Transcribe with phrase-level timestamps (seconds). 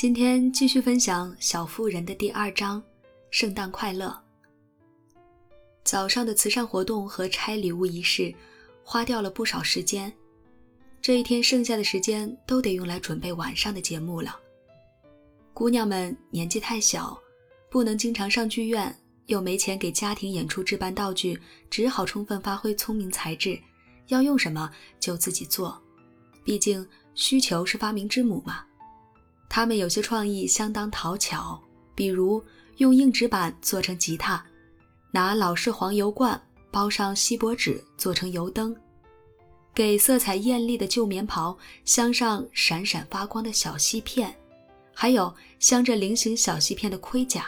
[0.00, 2.80] 今天继续分享《小妇人》的第二章，
[3.32, 4.16] 圣诞快乐。
[5.82, 8.32] 早上的慈善活动和拆礼物仪式
[8.84, 10.12] 花掉了不少时间，
[11.02, 14.38] 这一天剩下的时间都得用来准备晚上的节目了。
[15.52, 17.18] 姑娘们年纪太小，
[17.68, 18.96] 不能经常上剧院，
[19.26, 21.36] 又没钱给家庭演出置办道具，
[21.68, 23.60] 只好充分发挥聪明才智，
[24.06, 24.70] 要用什么
[25.00, 25.76] 就自己做。
[26.44, 28.64] 毕竟需求是发明之母嘛。
[29.48, 31.60] 他们有些创意相当讨巧，
[31.94, 32.42] 比如
[32.76, 34.44] 用硬纸板做成吉他，
[35.10, 38.76] 拿老式黄油罐包上锡箔纸做成油灯，
[39.74, 44.32] 给色彩艳丽的旧棉袍镶上闪闪发光的小锡片，
[44.92, 47.46] 还有镶着菱形小锡片的盔甲。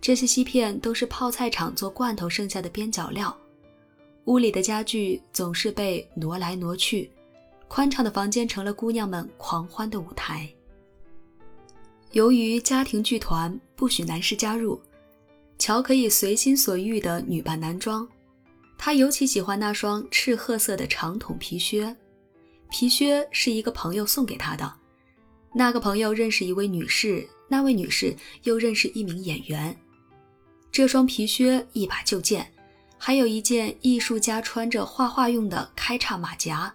[0.00, 3.36] 这些锡片都是泡菜厂做罐头剩下的边角料。
[4.26, 7.10] 屋里的家具总是被挪来挪去，
[7.66, 10.48] 宽敞的房间成了姑娘们狂欢的舞台。
[12.12, 14.78] 由于家庭剧团不许男士加入，
[15.58, 18.06] 乔可以随心所欲地女扮男装。
[18.76, 21.96] 他尤其喜欢那双赤褐色的长筒皮靴，
[22.70, 24.70] 皮靴是一个朋友送给他的。
[25.54, 29.74] 那个朋友认识一位女士，那位女士又认识一名演员。
[30.70, 32.52] 这双皮靴，一把旧剑，
[32.98, 36.74] 还有一件艺术家穿着画画用的开叉马甲，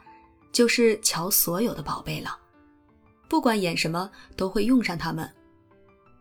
[0.52, 2.36] 就是乔所有的宝贝了。
[3.28, 5.30] 不管演什么，都会用上他们。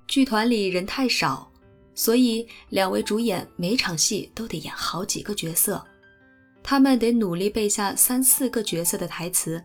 [0.06, 1.50] 剧团里人太少，
[1.94, 5.84] 所以两位主演每场戏都得演好几个角色。
[6.62, 9.62] 他们得努力背下三四个角色的台词，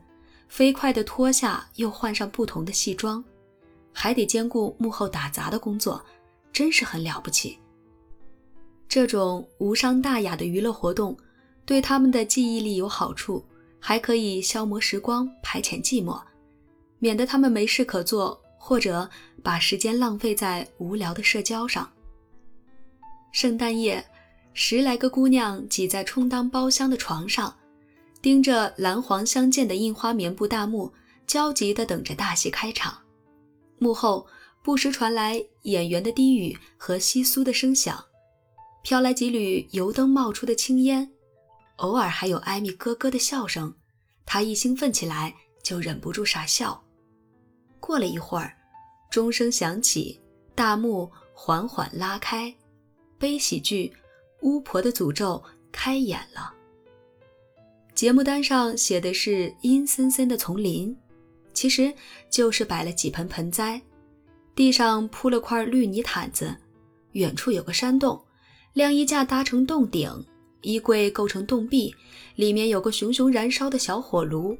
[0.47, 3.23] 飞快地脱下又换上不同的戏装，
[3.91, 6.03] 还得兼顾幕后打杂的工作，
[6.53, 7.57] 真是很了不起。
[8.87, 11.17] 这种无伤大雅的娱乐活动，
[11.65, 13.43] 对他们的记忆力有好处，
[13.79, 16.21] 还可以消磨时光，排遣寂寞。
[17.01, 19.09] 免得他们没事可做，或者
[19.41, 21.91] 把时间浪费在无聊的社交上。
[23.31, 24.05] 圣诞夜，
[24.53, 27.57] 十来个姑娘挤在充当包厢的床上，
[28.21, 30.93] 盯着蓝黄相间的印花棉布大幕，
[31.25, 32.95] 焦急地等着大戏开场。
[33.79, 34.27] 幕后
[34.61, 38.05] 不时传来演员的低语和窸窣的声响，
[38.83, 41.09] 飘来几缕油灯冒出的青烟，
[41.77, 43.73] 偶尔还有艾米咯咯的笑声。
[44.23, 45.33] 她一兴奋起来，
[45.63, 46.83] 就忍不住傻笑。
[47.81, 48.53] 过了一会儿，
[49.09, 50.17] 钟声响起，
[50.55, 52.55] 大幕缓缓拉开，
[53.17, 53.91] 悲喜剧
[54.47, 56.53] 《巫婆的诅咒》开演了。
[57.93, 60.95] 节目单上写的是阴森森的丛林，
[61.53, 61.93] 其实
[62.29, 63.81] 就是摆了几盆盆栽，
[64.55, 66.55] 地上铺了块绿泥毯子，
[67.11, 68.23] 远处有个山洞，
[68.73, 70.09] 晾衣架搭成洞顶，
[70.61, 71.93] 衣柜构成洞壁，
[72.35, 74.57] 里面有个熊熊燃烧的小火炉。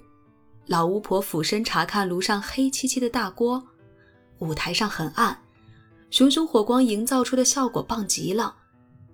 [0.72, 3.62] 老巫婆俯身查看炉上黑漆漆的大锅，
[4.40, 5.38] 舞台上很暗，
[6.10, 8.56] 熊熊火光营造出的效果棒极了。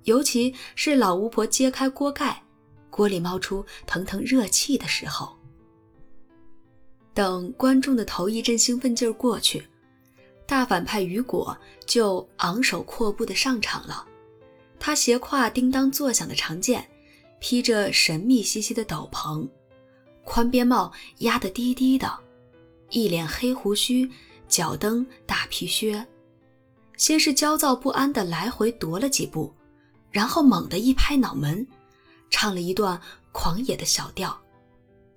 [0.04, 2.44] 尤其是老巫婆揭开锅盖，
[2.92, 5.36] 锅里冒出腾腾热气的时候。
[7.16, 9.68] 等观众的头一阵兴奋劲儿过去，
[10.46, 11.58] 大反派雨果
[11.88, 14.06] 就昂首阔步地上场了。
[14.80, 16.88] 他斜挎叮当作响的长剑，
[17.40, 19.50] 披着神秘兮兮的斗篷。
[20.28, 22.20] 宽边帽压得低低的，
[22.90, 24.12] 一脸黑胡须，
[24.50, 26.06] 脚蹬大皮靴。
[26.98, 29.54] 先是焦躁不安地来回踱了几步，
[30.12, 31.66] 然后猛地一拍脑门，
[32.30, 33.00] 唱了一段
[33.32, 34.38] 狂野的小调，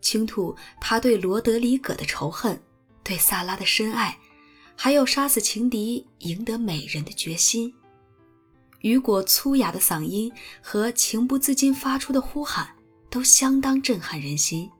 [0.01, 2.63] 倾吐他对罗德里葛的仇恨，
[3.03, 4.17] 对萨拉的深爱，
[4.77, 7.75] 还有杀死情敌、赢得美人的决心。
[8.83, 10.33] 雨果粗哑的嗓音
[10.63, 12.77] 和情不自禁发出的呼喊，
[13.11, 14.71] 都相当震撼人心。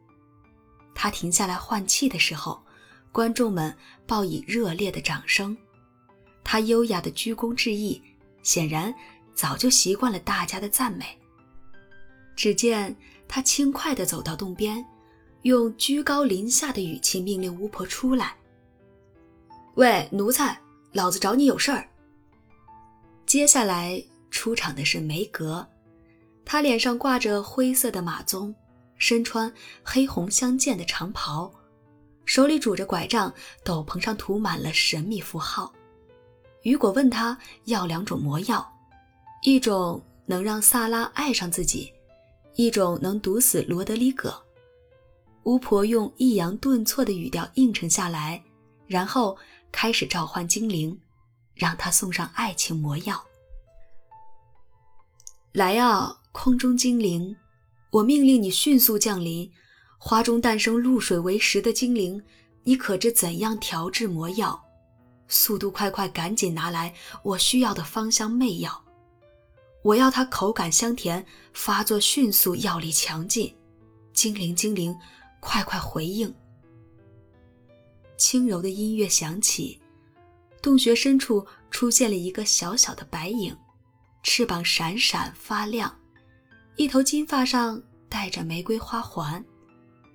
[1.03, 2.63] 他停下来换气的时候，
[3.11, 3.75] 观众们
[4.07, 5.57] 报以热烈的掌声。
[6.45, 8.03] 他优雅的鞠躬致意，
[8.43, 8.95] 显然
[9.33, 11.07] 早就习惯了大家的赞美。
[12.37, 12.95] 只见
[13.27, 14.85] 他轻快地走到洞边，
[15.41, 18.37] 用居高临下的语气命令巫婆出来
[19.77, 20.61] ：“喂，奴才，
[20.93, 21.89] 老子找你有事儿。”
[23.25, 25.67] 接下来出场的是梅格，
[26.45, 28.55] 他脸上挂着灰色的马鬃。
[29.01, 29.53] 身穿
[29.83, 31.51] 黑红相间的长袍，
[32.27, 33.33] 手里拄着拐杖，
[33.65, 35.73] 斗篷上涂满了神秘符号。
[36.63, 38.73] 雨果问他要两种魔药，
[39.43, 41.91] 一种能让萨拉爱上自己，
[42.57, 44.33] 一种能毒死罗德里戈。
[45.45, 48.41] 巫婆用抑扬顿挫的语调应承下来，
[48.87, 49.37] 然后
[49.73, 50.97] 开始召唤精灵，
[51.55, 53.25] 让他送上爱情魔药。
[55.53, 57.35] 来啊，空中精灵！
[57.91, 59.51] 我命令你迅速降临，
[59.99, 62.23] 花中诞生露水为食的精灵，
[62.63, 64.63] 你可知怎样调制魔药？
[65.27, 68.85] 速度快快，赶紧拿来我需要的芳香媚药。
[69.83, 73.55] 我要它口感香甜，发作迅速，药力强劲。
[74.13, 74.95] 精灵，精灵，
[75.41, 76.35] 快快回应！
[78.17, 79.81] 轻柔的音乐响起，
[80.61, 83.57] 洞穴深处出现了一个小小的白影，
[84.23, 86.00] 翅膀闪闪发亮，
[86.77, 89.45] 一头金发上戴着玫瑰花环。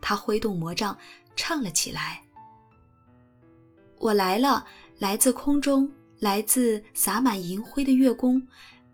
[0.02, 0.98] 他挥动魔杖，
[1.36, 2.22] 唱了起来
[4.00, 4.66] ：“我来了，
[5.00, 8.42] 来自空中，来自洒满银灰的月宫。”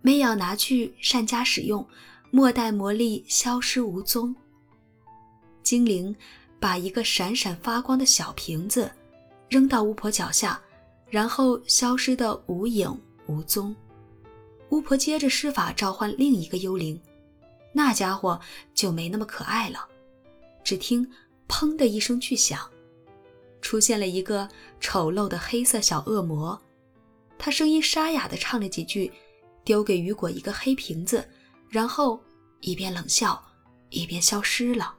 [0.03, 1.87] 没要拿去善加使用，
[2.31, 4.35] 莫待魔力消失无踪。
[5.61, 6.15] 精灵
[6.59, 8.91] 把一个闪闪发光的小瓶子
[9.47, 10.59] 扔到巫婆脚下，
[11.07, 13.75] 然后消失得无影无踪。
[14.69, 16.99] 巫婆接着施法召唤另一个幽灵，
[17.73, 18.39] 那家伙
[18.73, 19.87] 就没那么可爱了。
[20.63, 21.09] 只听
[21.47, 22.59] “砰”的一声巨响，
[23.61, 24.47] 出现了一个
[24.79, 26.59] 丑陋的黑色小恶魔，
[27.37, 29.11] 他声音沙哑地唱了几句。
[29.63, 31.23] 丢给雨果一个黑瓶子，
[31.69, 32.19] 然后
[32.61, 33.39] 一边冷笑，
[33.91, 34.95] 一边消失了。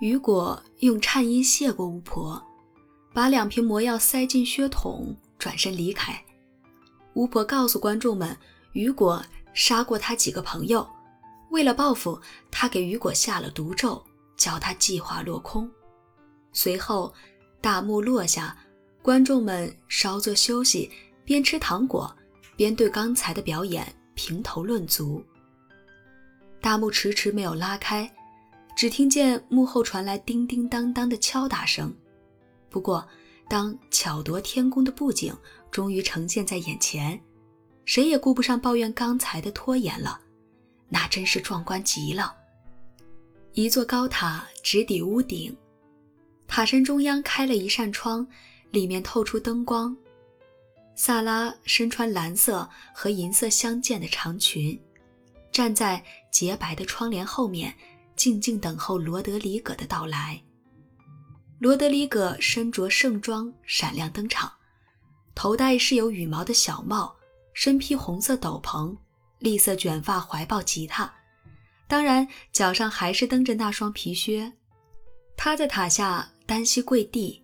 [0.00, 2.40] 雨果用颤音谢过巫婆，
[3.12, 6.24] 把两瓶魔药塞进靴筒，转身离开。
[7.14, 8.36] 巫婆告诉观众们，
[8.74, 9.20] 雨果
[9.52, 10.88] 杀过他几个朋友，
[11.52, 12.18] 为了报复，
[12.50, 14.02] 他给雨果下了毒咒，
[14.38, 15.70] 叫他计划落空。
[16.50, 17.12] 随后，
[17.60, 18.56] 大幕落下，
[19.02, 20.90] 观众们稍作休息，
[21.26, 22.10] 边吃糖果。
[22.56, 25.22] 边对刚才的表演评头论足。
[26.60, 28.10] 大幕迟迟没有拉开，
[28.74, 31.92] 只听见幕后传来叮叮当当的敲打声。
[32.70, 33.06] 不过，
[33.46, 35.36] 当巧夺天工的布景
[35.70, 37.20] 终于呈现在眼前，
[37.84, 40.20] 谁也顾不上抱怨刚才的拖延了。
[40.92, 42.36] 那真是壮观极了！
[43.54, 45.56] 一座高塔直抵屋顶，
[46.46, 48.26] 塔身中央开了一扇窗，
[48.72, 49.96] 里面透出灯光。
[50.94, 54.78] 萨拉身穿蓝色和银色相间的长裙，
[55.50, 57.74] 站在洁白的窗帘后面，
[58.14, 60.38] 静静等候罗德里戈的到来。
[61.58, 64.52] 罗德里戈身着盛装，闪亮登场，
[65.34, 67.16] 头戴是有羽毛的小帽，
[67.54, 68.94] 身披红色斗篷，
[69.42, 71.12] 栗色卷发，怀抱吉他，
[71.88, 74.52] 当然脚上还是蹬着那双皮靴。
[75.36, 77.42] 他在塔下单膝跪地，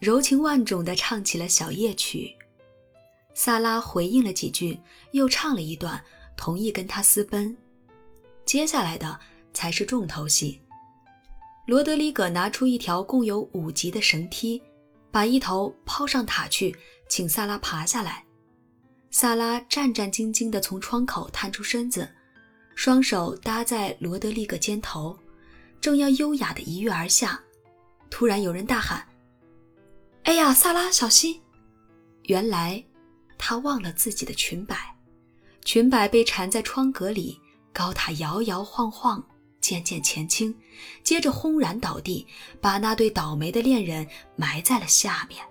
[0.00, 2.36] 柔情万种地唱起了小夜曲。
[3.32, 4.78] 萨拉回应了几句，
[5.12, 6.02] 又唱了一段，
[6.36, 7.56] 同意跟他私奔。
[8.44, 9.18] 接下来的
[9.54, 10.60] 才是重头戏。
[11.66, 14.60] 罗德里戈拿出一条共有五级的绳梯，
[15.12, 16.76] 把一头抛上塔去，
[17.08, 18.24] 请萨拉爬下来。
[19.10, 22.08] 萨拉战战兢兢地从窗口探出身子，
[22.74, 25.18] 双手搭在罗德里戈肩头，
[25.80, 27.40] 正要优雅地一跃而下，
[28.08, 29.06] 突然有人大喊
[30.24, 31.40] ：“哎呀，萨拉，小心！”
[32.24, 32.84] 原来。
[33.42, 34.94] 他忘了自己的裙摆，
[35.64, 37.40] 裙摆被缠在窗格里，
[37.72, 39.26] 高塔摇摇晃晃，
[39.62, 40.54] 渐渐前倾，
[41.02, 42.26] 接着轰然倒地，
[42.60, 45.42] 把那对倒霉的恋人埋在了下面。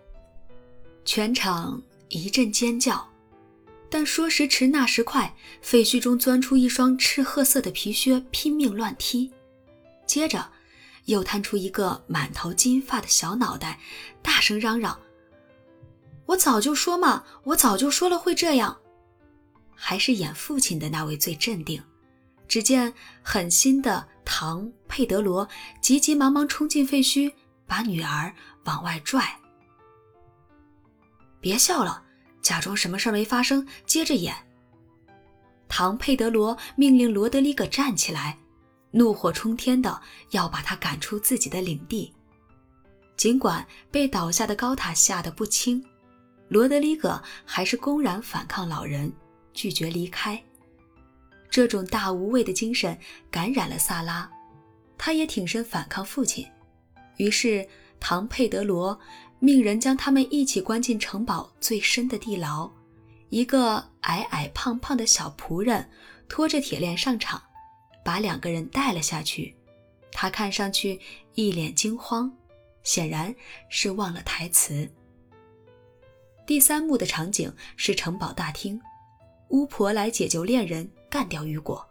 [1.03, 3.08] 全场一阵尖叫，
[3.89, 9.31] 但说时迟那时快，废墟中钻出一双赤褐色的皮靴，拼命乱踢，
[10.05, 10.51] 接着
[11.05, 13.79] 又探出一个满头金发的小脑袋，
[14.21, 14.99] 大声嚷嚷。
[16.27, 18.77] 我早就说嘛，我早就说了会这样。
[19.73, 21.81] 还是演父亲的那位最镇定。
[22.47, 25.47] 只见狠心的唐佩德罗
[25.81, 27.31] 急急忙忙冲进废墟，
[27.67, 28.33] 把女儿
[28.63, 29.39] 往外拽。
[31.39, 32.03] 别笑了，
[32.49, 34.35] 假装什么事没发生，接着演。
[35.67, 38.39] 唐佩德罗命令罗德里戈站起来，
[38.89, 40.01] 怒火冲天的
[40.31, 42.11] 要把他赶出自己的领地。
[43.15, 45.85] 尽管被倒下的高塔吓得不轻。
[46.47, 49.13] 罗德里戈还是公然反抗老人，
[49.53, 50.43] 拒绝离开。
[51.51, 52.97] 这种大无畏的精神
[53.29, 54.27] 感染了萨拉，
[54.97, 56.43] 他也挺身反抗父亲。
[57.17, 57.63] 于是，
[57.99, 58.99] 唐佩德罗
[59.39, 62.69] 命人将他们一起关进城堡最深的地牢。
[63.29, 65.89] 一个矮矮胖胖的小仆人
[66.27, 67.41] 拖着铁链上场，
[68.03, 69.55] 把两个人带了下去。
[70.11, 70.99] 他看上去
[71.35, 72.31] 一脸惊慌，
[72.83, 73.33] 显然
[73.69, 74.89] 是忘了台词。
[76.47, 78.81] 第三幕的场景是城堡大厅，
[79.49, 81.87] 巫婆来解救恋人，干掉雨果。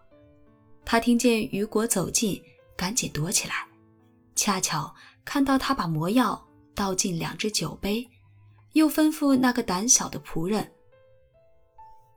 [0.84, 2.42] 她听见雨果走近，
[2.76, 3.66] 赶紧躲起来，
[4.34, 4.92] 恰巧
[5.24, 6.47] 看到他把魔药
[6.78, 8.08] 倒进两只酒杯，
[8.74, 10.70] 又吩咐那个胆小的仆人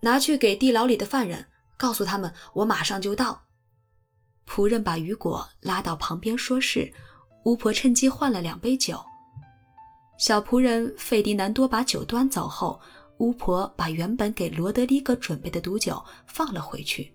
[0.02, 1.44] 拿去给地牢里的犯人，
[1.78, 3.42] 告诉他们我马上就到。
[4.48, 6.94] 仆人把雨果拉到旁边说事，
[7.46, 9.04] 巫婆趁机换了两杯酒。
[10.20, 12.80] 小仆人费迪南多把酒端走后，
[13.18, 17.12] 巫婆把原本给罗德里格准备的毒酒放了回去。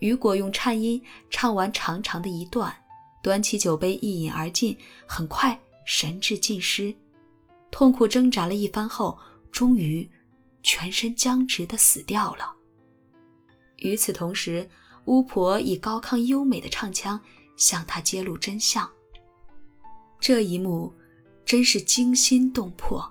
[0.00, 2.70] 雨果用颤音唱完长长的一段，
[3.22, 6.94] 端起酒杯一饮而尽，很快神志尽失，
[7.70, 9.18] 痛苦挣扎了一番后，
[9.50, 10.08] 终于
[10.62, 12.54] 全身僵直的死掉了。
[13.76, 14.68] 与此同时，
[15.04, 17.20] 巫婆以高亢优美的唱腔
[17.56, 18.90] 向他揭露真相。
[20.20, 20.92] 这一幕。
[21.46, 23.06] 真是惊心动魄。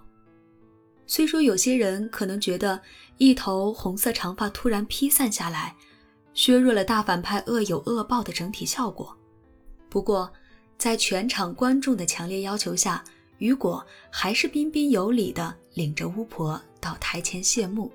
[1.05, 2.81] 虽说有些人可能觉得
[3.19, 5.75] 一头红色长发突然披散下来，
[6.33, 9.15] 削弱了大反派恶有恶报的整体效果，
[9.87, 10.33] 不过
[10.83, 13.01] 在全场观众的强烈要求下，
[13.37, 17.89] 雨果还是彬彬有礼地领着巫婆到台前谢幕。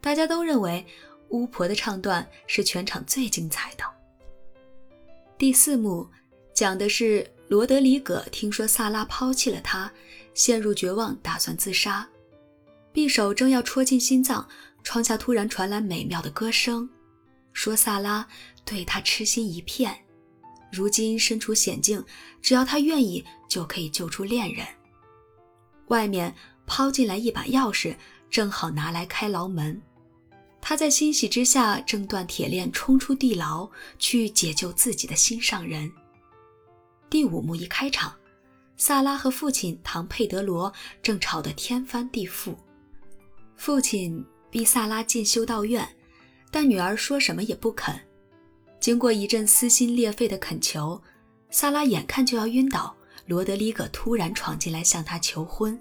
[0.00, 0.84] 大家都认为
[1.28, 3.84] 巫婆的唱段是全场最精彩的。
[5.38, 6.08] 第四幕
[6.52, 7.24] 讲的是。
[7.46, 9.90] 罗德里戈听说萨拉抛弃了他，
[10.34, 12.06] 陷入绝望，打算自杀。
[12.92, 14.46] 匕首正要戳进心脏，
[14.82, 16.90] 窗下突然传来美妙的歌声，
[17.54, 18.28] 说萨拉
[18.66, 20.04] 对他痴心一片，
[20.70, 22.04] 如今身处险境，
[22.42, 24.66] 只要他愿意，就可以救出恋人。
[25.88, 26.34] 外面
[26.66, 27.96] 抛进来一把钥匙，
[28.28, 29.80] 正好拿来开牢门。
[30.60, 35.90] 他在欣喜之下，挣断铁链，冲出地牢，去解救自己的心上人。
[37.08, 38.14] 第五幕一开场，
[38.76, 40.70] 萨拉和父亲唐佩德罗
[41.02, 42.54] 正吵得天翻地覆。
[43.56, 45.88] 父亲逼萨拉进修道院，
[46.50, 47.98] 但女儿说什么也不肯。
[48.88, 50.98] 经过一阵撕心裂肺的恳求，
[51.50, 55.78] 萨拉眼看就要晕倒，罗德里戈突然闯进来向他求婚。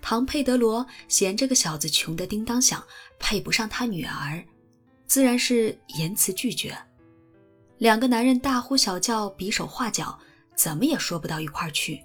[0.00, 2.84] 唐佩德罗嫌这个小子穷得叮当响，
[3.20, 4.42] 配不上他女儿，
[5.06, 6.76] 自然是严词拒绝。
[7.78, 10.18] 两个男人大呼小叫，比手画脚，
[10.56, 12.02] 怎么也说不到一块儿去。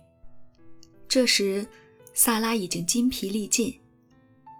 [1.07, 1.65] 这时，
[2.13, 3.75] 萨拉已经筋疲力尽，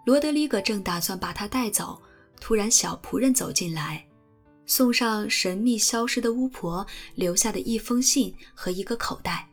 [0.04, 2.02] 罗德里戈正打算把他带走，
[2.42, 4.04] 突然小仆人走进来，
[4.68, 9.48] 送上神秘消失的巫婆留下的一封信和一个口袋。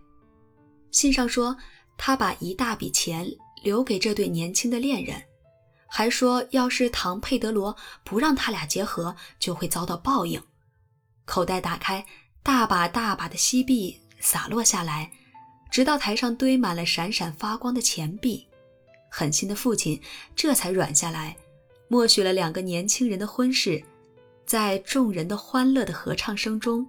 [0.90, 1.56] 信上说，
[1.96, 3.26] 他把一大笔钱
[3.62, 5.22] 留给这对年轻的恋人，
[5.86, 10.42] 还说要是唐佩德罗不让他俩结合，就会遭到报应。
[11.24, 12.04] 口袋打开，
[12.42, 15.10] 大把大把的锡币洒落下来，
[15.70, 18.46] 直到台上堆满了闪闪发光的钱币。
[19.10, 20.00] 狠心的父亲
[20.34, 21.36] 这才软下来，
[21.86, 23.82] 默许了两个年轻人的婚事。
[24.46, 26.86] 在众人的欢乐的合唱声中，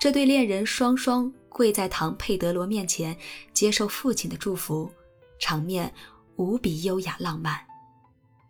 [0.00, 3.16] 这对恋人双双跪在唐佩德罗面前，
[3.52, 4.90] 接受父亲的祝福，
[5.38, 5.92] 场面
[6.36, 7.60] 无比优雅浪漫。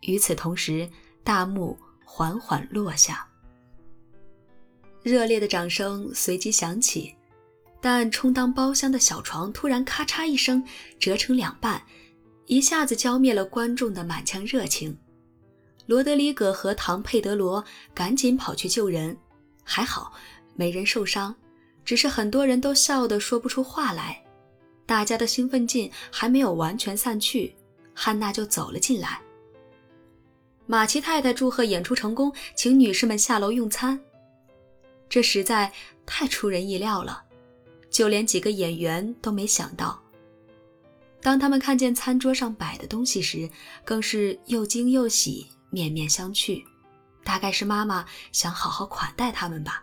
[0.02, 0.88] 与此同时，
[1.25, 3.26] 大幕缓缓落下。
[5.02, 7.14] 热烈的掌声随即响起，
[7.80, 10.64] 但充当包厢的小床突然咔嚓一声
[11.00, 11.82] 折成两半，
[12.47, 14.97] 一下子浇灭了观众的满腔热情。
[15.87, 19.17] 罗德里戈和唐佩德罗赶紧跑去救人，
[19.65, 20.12] 还好
[20.55, 21.35] 没人受伤，
[21.85, 24.23] 只是很多人都笑得说不出话来。
[24.87, 27.55] 大家的兴奋劲还没有完全散去，
[27.95, 29.21] 汉娜就走了进来。
[30.67, 33.99] 马奇太太祝贺演出成功，请女士们下楼用餐。
[35.09, 35.71] 这实在
[36.07, 37.23] 太出人意料了，
[37.91, 40.01] 就连几个演员都没想到。
[41.21, 43.49] 当他们看见餐桌上摆的东西时，
[43.85, 46.62] 更是又惊又喜，面面相觑。
[47.25, 49.83] 大概是妈妈想好好款待他们吧。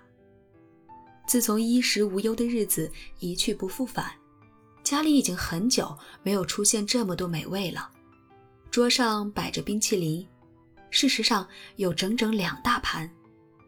[1.28, 4.12] 自从衣食无忧的日子一去不复返，
[4.84, 7.90] 家里已经很久没有出现这么多美味了。
[8.70, 10.28] 桌上摆着冰淇淋，
[10.90, 13.10] 事实上有整整两大盘。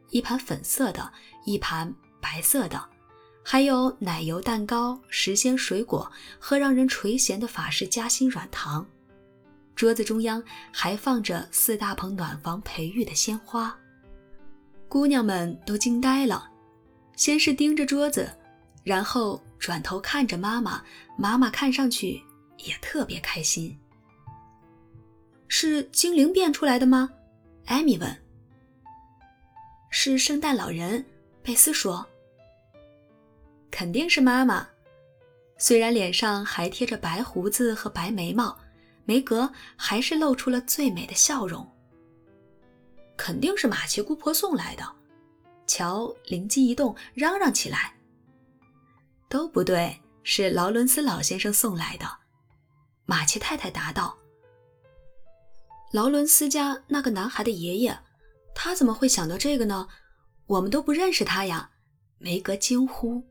[0.09, 1.09] 一盘粉色的，
[1.45, 2.83] 一盘白色的，
[3.43, 8.85] 还有奶油蛋糕、时鲜水果和让人垂涎的法式夹心软糖。
[9.75, 13.75] 桌子中央还放着四大捧暖房培育的鲜花。
[14.87, 16.49] 姑娘们都惊呆了，
[17.15, 18.29] 先是盯着桌子，
[18.83, 20.83] 然后转头看着妈妈。
[21.17, 22.21] 妈妈看上去
[22.57, 23.77] 也特别开心。
[25.47, 27.09] 是精灵变出来的吗？
[27.65, 28.17] 艾米问。
[29.89, 31.05] 是圣诞老人，
[31.43, 32.05] 贝斯说
[33.69, 34.67] ：“肯定是妈妈。
[35.57, 38.57] 虽然脸上还贴着白胡子和白眉毛，
[39.11, 41.69] 梅格还是露出了最美的笑容。
[43.17, 44.95] 肯定是马奇姑婆送来的。”
[45.67, 47.93] 乔灵机一动，嚷嚷起来
[49.27, 52.09] ：“都不对，是劳伦斯老先生送来的。”
[53.05, 54.17] 马奇太太答道
[55.91, 57.99] ：“劳伦斯家那个男孩的爷爷。”
[58.55, 59.89] 他怎么会想到这个呢？
[60.45, 61.69] 我们都不认识他呀！
[62.17, 63.21] 梅格惊呼。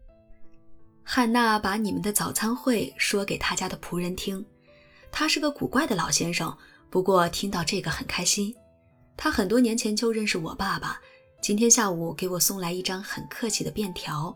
[1.02, 4.44] 汉娜把你们的早餐会说给他家的仆人听。
[5.12, 6.56] 他是个古怪的老先生，
[6.88, 8.54] 不过听到这个很开心。
[9.16, 11.00] 他很多年前就认识我爸爸，
[11.42, 14.34] 今天下午给我送来一张很客气的便条，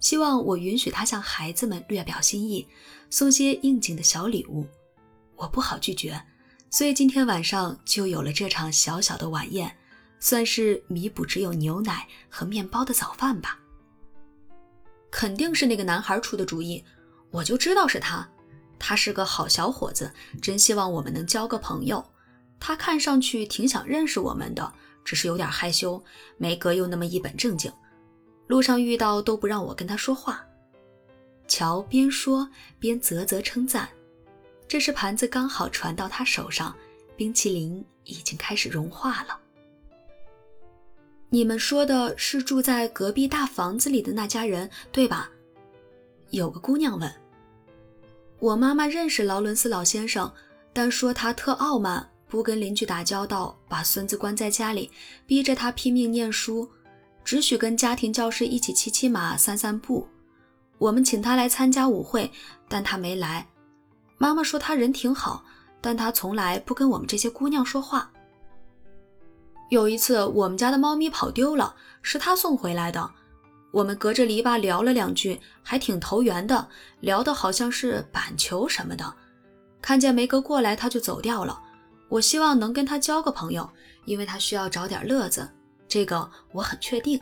[0.00, 2.66] 希望我允许他向孩子们略表心意，
[3.10, 4.66] 送些应景的小礼物。
[5.36, 6.22] 我不好拒绝，
[6.70, 9.76] 所以今天晚上就有了这场小小的晚宴，
[10.18, 13.58] 算是弥补只有牛奶和面包的早饭吧。
[15.10, 16.82] 肯定是那个男孩出的主意，
[17.30, 18.26] 我就知道是他。
[18.84, 20.12] 他是个好小伙子，
[20.42, 22.04] 真希望我们能交个朋友。
[22.58, 24.72] 他看上去挺想认识我们的，
[25.04, 26.02] 只是有点害羞。
[26.36, 27.72] 梅格又那么一本正经，
[28.48, 30.44] 路上遇到都不让我跟他说话。
[31.46, 32.48] 乔边说
[32.80, 33.88] 边啧啧称赞。
[34.66, 36.74] 这时盘子刚好传到他手上，
[37.16, 39.38] 冰淇淋已经开始融化了。
[41.28, 45.30] 你们说的是住在隔壁大房子里的那家人，对吧？
[46.30, 47.21] 有个姑娘问。
[48.42, 50.28] 我妈妈认识劳伦斯老先生，
[50.72, 54.90] 但说他特傲慢，不跟邻居打交道，把孙子关在家里，
[55.24, 56.68] 逼着他拼命念书，
[57.22, 60.08] 只许跟家庭教师一起骑骑马、散散步。
[60.78, 62.28] 我们请他来参加舞会，
[62.68, 63.46] 但他没来。
[64.18, 65.44] 妈妈说他人挺好，
[65.80, 68.10] 但他从来不跟我们这些姑娘说话。
[69.68, 73.08] 有一次，我们家的猫咪跑丢了，是他送回来的。
[73.72, 76.68] 我们隔着篱笆聊了两句，还挺投缘的，
[77.00, 79.12] 聊的好像是板球什么的。
[79.80, 81.60] 看见梅格过来，他就走掉了。
[82.08, 83.68] 我希望能跟他交个朋友，
[84.04, 85.50] 因为他需要找点乐子，
[85.88, 87.20] 这个我很确定。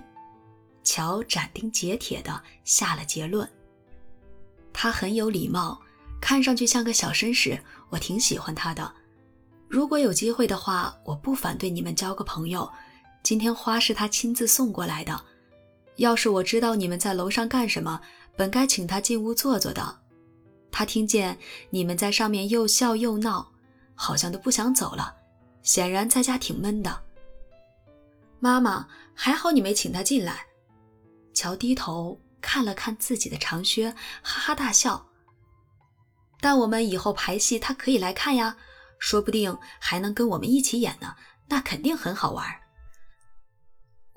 [0.82, 3.48] 乔斩钉截铁地下了结论。
[4.72, 5.80] 他很有礼貌，
[6.20, 7.58] 看上去像个小绅士，
[7.90, 8.92] 我挺喜欢他的。
[9.68, 12.68] 如果有机会的话，我不反对你们交个朋友。
[13.22, 15.24] 今天花是他亲自送过来的。
[16.00, 18.00] 要是我知道你们在楼上干什么，
[18.34, 20.00] 本该请他进屋坐坐的。
[20.72, 21.38] 他听见
[21.68, 23.52] 你们在上面又笑又闹，
[23.94, 25.14] 好像都不想走了，
[25.62, 27.02] 显然在家挺闷的。
[28.38, 30.46] 妈妈，还好你没请他进来。
[31.34, 33.90] 乔低头看了看自己的长靴，
[34.22, 35.06] 哈哈大笑。
[36.40, 38.56] 但我们以后排戏，他可以来看呀，
[38.98, 41.14] 说不定还能跟我们一起演呢，
[41.48, 42.59] 那肯定很好玩。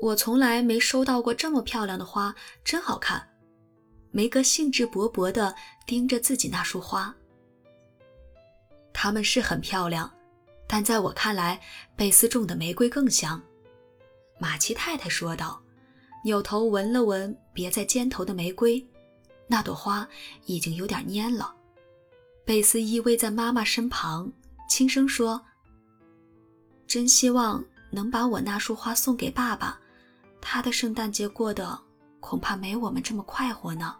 [0.03, 2.35] 我从来没收到过这么漂亮的花，
[2.65, 3.25] 真好看。
[4.11, 5.55] 梅格兴致勃勃地
[5.87, 7.15] 盯着自己那束花。
[8.91, 10.13] 它们是很漂亮，
[10.67, 11.57] 但在我看来，
[11.95, 13.41] 贝斯种的玫瑰更香。
[14.37, 15.61] 马奇太太说道，
[16.25, 18.85] 扭头闻了闻别在肩头的玫瑰，
[19.47, 20.05] 那朵花
[20.43, 21.55] 已经有点蔫了。
[22.43, 24.29] 贝斯依偎在妈妈身旁，
[24.69, 25.41] 轻声说
[26.85, 29.79] ：“真希望能把我那束花送给爸爸。”
[30.43, 31.79] 他的圣诞节过得
[32.19, 33.95] 恐怕没我们这么快活呢。